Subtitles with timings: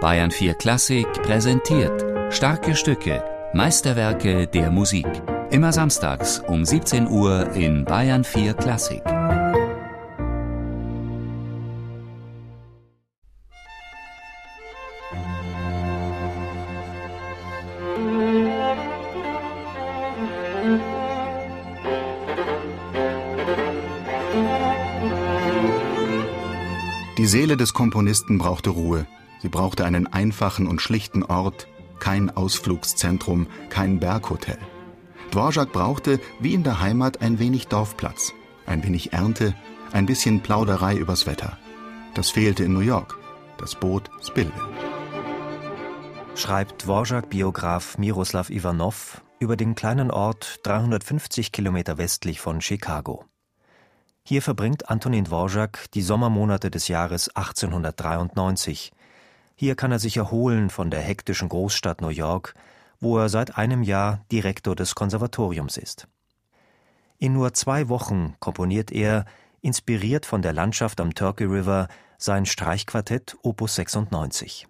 [0.00, 5.08] Bayern 4 Klassik präsentiert starke Stücke, Meisterwerke der Musik.
[5.50, 9.02] Immer samstags um 17 Uhr in Bayern 4 Klassik.
[27.18, 29.08] Die Seele des Komponisten brauchte Ruhe.
[29.40, 31.68] Sie brauchte einen einfachen und schlichten Ort,
[31.98, 34.58] kein Ausflugszentrum, kein Berghotel.
[35.30, 38.32] Dvorak brauchte, wie in der Heimat, ein wenig Dorfplatz,
[38.66, 39.54] ein wenig Ernte,
[39.92, 41.58] ein bisschen Plauderei übers Wetter.
[42.14, 43.18] Das fehlte in New York.
[43.58, 44.68] Das Boot Spillville.
[46.34, 53.24] Schreibt Dvorak-Biograf Miroslav Ivanov über den kleinen Ort 350 Kilometer westlich von Chicago.
[54.22, 58.92] Hier verbringt Antonin Dvorak die Sommermonate des Jahres 1893.
[59.60, 62.54] Hier kann er sich erholen von der hektischen Großstadt New York,
[63.00, 66.06] wo er seit einem Jahr Direktor des Konservatoriums ist.
[67.18, 69.24] In nur zwei Wochen komponiert er,
[69.60, 74.68] inspiriert von der Landschaft am Turkey River, sein Streichquartett Opus 96.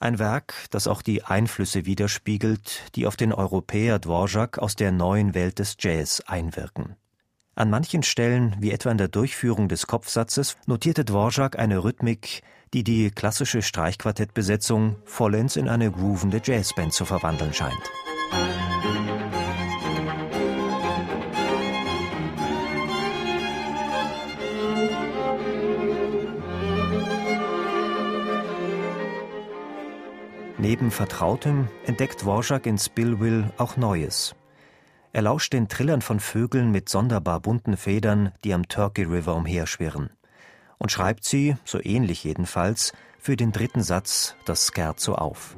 [0.00, 5.34] Ein Werk, das auch die Einflüsse widerspiegelt, die auf den Europäer Dvorak aus der neuen
[5.34, 6.96] Welt des Jazz einwirken.
[7.58, 12.84] An manchen Stellen, wie etwa in der Durchführung des Kopfsatzes, notierte Dvorak eine Rhythmik, die
[12.84, 17.74] die klassische Streichquartettbesetzung vollends in eine groovende Jazzband zu verwandeln scheint.
[30.58, 34.36] Neben Vertrautem entdeckt Dvorak in Spillwill auch Neues.
[35.12, 40.10] Er lauscht den Trillern von Vögeln mit sonderbar bunten Federn, die am Turkey River umherschwirren,
[40.78, 45.56] und schreibt sie, so ähnlich jedenfalls, für den dritten Satz das Scherzo auf.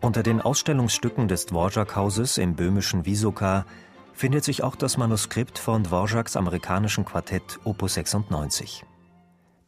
[0.00, 3.64] Unter den Ausstellungsstücken des Dvorak-Hauses im böhmischen Wisoka
[4.12, 8.84] findet sich auch das Manuskript von Dvoraks amerikanischen Quartett Opus 96.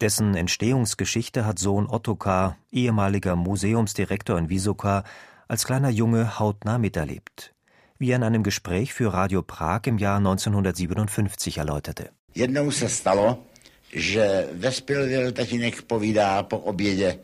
[0.01, 5.05] Dessen Entstehungsgeschichte hat Sohn Ottokar, ehemaliger Museumsdirektor in Wisoka,
[5.49, 7.55] als kleiner Junge hautnah miterlebt,
[7.99, 12.11] wie er in einem Gespräch für Radio Prag im Jahr 1957 erläuterte.
[12.35, 13.39] Jednou se stalo,
[13.93, 17.19] že ve Spillville tatínek povídá po obědě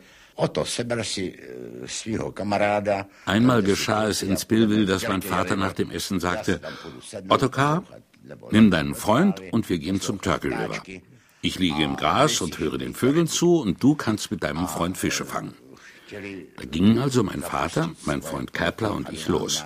[3.25, 6.59] Einmal geschah es in Spillville, dass mein Vater nach dem Essen sagte,
[7.29, 7.83] Ottokar,
[8.51, 10.81] nimm deinen Freund und wir gehen zum Turkey River.
[11.45, 14.97] Ich liege im Gras und höre den Vögeln zu und du kannst mit deinem Freund
[14.97, 15.53] Fische fangen.
[16.09, 19.65] Da gingen also mein Vater, mein Freund Kepler und ich los.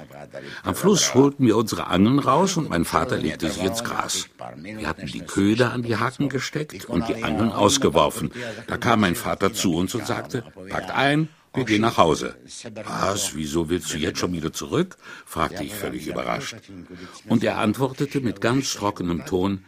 [0.64, 4.28] Am Fluss holten wir unsere Angeln raus und mein Vater legte sie ins Gras.
[4.64, 8.32] Wir hatten die Köder an die Haken gesteckt und die Angeln ausgeworfen.
[8.66, 12.36] Da kam mein Vater zu uns und sagte, packt ein, wir gehen nach Hause.
[12.86, 14.98] Was, wieso willst du jetzt schon wieder zurück?
[15.28, 16.56] fragte ich völlig überrascht.
[17.30, 19.66] Und er antwortete mit ganz trockenem Ton,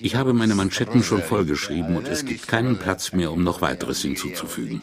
[0.00, 4.02] ich habe meine Manschetten schon vollgeschrieben und es gibt keinen Platz mehr, um noch weiteres
[4.02, 4.80] hinzuzufügen.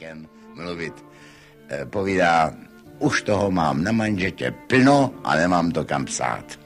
[1.90, 2.54] Povídá,
[3.00, 6.60] už toho mám na manžetě plno a nemám to kam psát.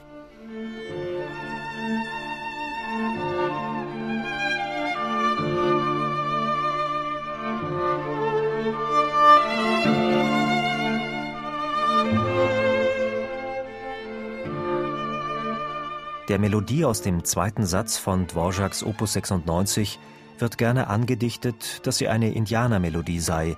[16.28, 20.00] Der Melodie aus dem zweiten Satz von Dvoraks Opus 96
[20.38, 23.56] wird gerne angedichtet, dass sie eine Indianermelodie sei.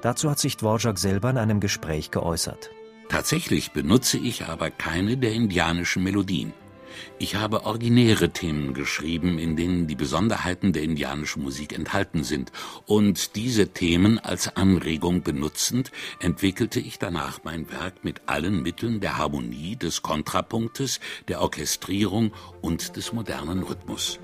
[0.00, 2.70] Dazu hat sich Dvorak selber in einem Gespräch geäußert.
[3.10, 6.54] Tatsächlich benutze ich aber keine der indianischen Melodien.
[7.18, 12.52] Ich habe originäre Themen geschrieben, in denen die Besonderheiten der indianischen Musik enthalten sind,
[12.86, 19.18] und diese Themen als Anregung benutzend, entwickelte ich danach mein Werk mit allen Mitteln der
[19.18, 24.18] Harmonie, des Kontrapunktes, der Orchestrierung und des modernen Rhythmus.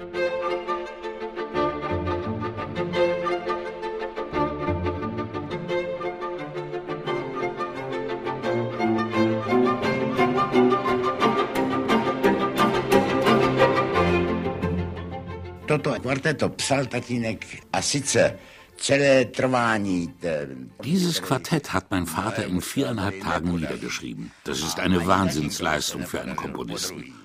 [15.73, 17.81] Toto kvarteto psal tatínek a
[19.33, 20.15] trvání.
[20.83, 24.31] Dieses Quartett hat mein Vater in viereinhalb Tagen niedergeschrieben.
[24.45, 27.22] Das ist eine Wahnsinnsleistung für einen Komponisten.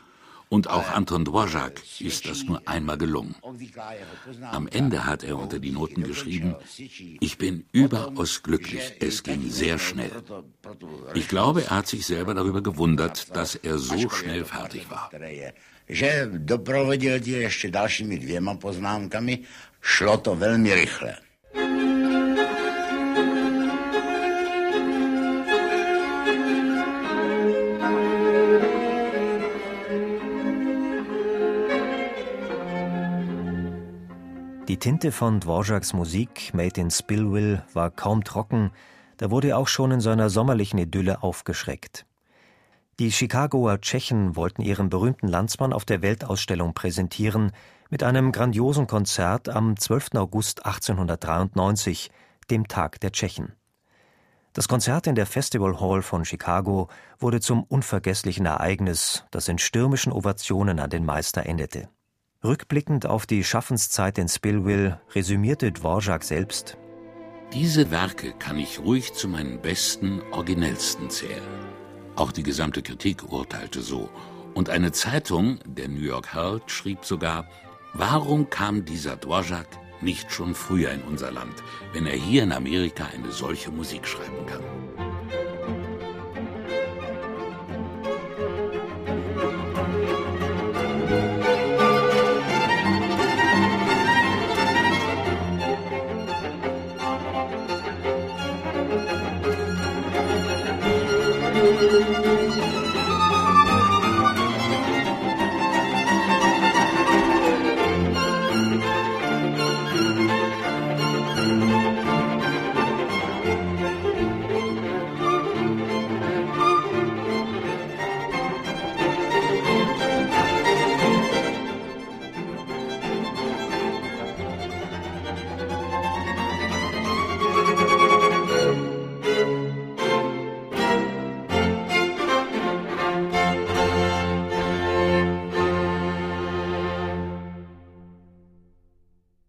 [0.50, 3.36] Und auch Anton Dvorak ist das nur einmal gelungen.
[4.52, 6.56] Am Ende hat er unter die Noten geschrieben,
[7.20, 10.12] ich bin überaus glücklich, es ging sehr schnell.
[11.14, 15.12] Ich glaube, er hat sich selber darüber gewundert, dass er so schnell fertig war.
[19.80, 21.27] Že to velmi rychle.
[34.68, 38.72] Die Tinte von Dvoraks Musik Made in Spillville war kaum trocken,
[39.16, 42.06] da wurde auch schon in seiner sommerlichen Idylle aufgeschreckt.
[43.00, 47.54] Die Chicagoer Tschechen wollten ihren berühmten Landsmann auf der Weltausstellung präsentieren
[47.90, 50.16] mit einem grandiosen Konzert am 12.
[50.16, 52.12] August 1893,
[52.50, 53.54] dem Tag der Tschechen.
[54.52, 60.12] Das Konzert in der Festival Hall von Chicago wurde zum unvergesslichen Ereignis, das in stürmischen
[60.12, 61.88] Ovationen an den Meister endete.
[62.44, 66.78] Rückblickend auf die Schaffenszeit in Spillville resümierte Dvorak selbst:
[67.52, 71.42] Diese Werke kann ich ruhig zu meinen besten, originellsten zählen.
[72.16, 74.10] Auch die gesamte Kritik urteilte so.
[74.54, 77.48] Und eine Zeitung, der New York Herald, schrieb sogar:
[77.94, 79.68] Warum kam dieser Dvorak
[80.02, 81.56] nicht schon früher in unser Land,
[81.94, 85.07] wenn er hier in Amerika eine solche Musik schreiben kann?